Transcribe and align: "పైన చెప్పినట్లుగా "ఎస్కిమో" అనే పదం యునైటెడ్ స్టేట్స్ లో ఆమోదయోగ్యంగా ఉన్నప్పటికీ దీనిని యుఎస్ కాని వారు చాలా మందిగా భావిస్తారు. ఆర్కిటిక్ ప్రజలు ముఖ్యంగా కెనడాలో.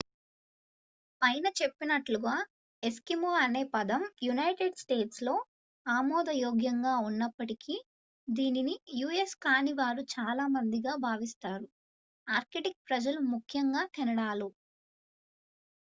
"పైన 1.21 1.47
చెప్పినట్లుగా 1.57 2.33
"ఎస్కిమో" 2.83 3.31
అనే 3.41 3.61
పదం 3.73 4.03
యునైటెడ్ 4.23 4.79
స్టేట్స్ 4.79 5.21
లో 5.23 5.35
ఆమోదయోగ్యంగా 5.85 6.93
ఉన్నప్పటికీ 7.01 7.75
దీనిని 8.27 8.75
యుఎస్ 8.95 9.35
కాని 9.45 9.73
వారు 9.73 10.03
చాలా 10.15 10.47
మందిగా 10.49 10.95
భావిస్తారు. 11.05 11.67
ఆర్కిటిక్ 12.27 12.81
ప్రజలు 12.89 13.21
ముఖ్యంగా 13.31 13.83
కెనడాలో. 13.95 14.49